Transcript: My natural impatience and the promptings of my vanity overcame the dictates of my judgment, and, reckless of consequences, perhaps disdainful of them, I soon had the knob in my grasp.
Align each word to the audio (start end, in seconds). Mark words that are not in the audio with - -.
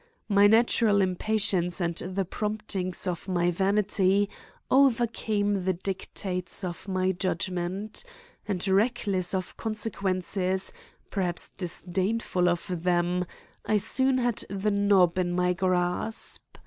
My 0.27 0.47
natural 0.47 0.99
impatience 0.99 1.79
and 1.79 1.95
the 1.95 2.25
promptings 2.25 3.05
of 3.05 3.27
my 3.27 3.51
vanity 3.51 4.31
overcame 4.71 5.63
the 5.63 5.73
dictates 5.73 6.63
of 6.63 6.87
my 6.87 7.11
judgment, 7.11 8.03
and, 8.47 8.67
reckless 8.67 9.35
of 9.35 9.55
consequences, 9.57 10.73
perhaps 11.11 11.51
disdainful 11.51 12.49
of 12.49 12.65
them, 12.83 13.25
I 13.63 13.77
soon 13.77 14.17
had 14.17 14.43
the 14.49 14.71
knob 14.71 15.19
in 15.19 15.33
my 15.33 15.53
grasp. 15.53 16.41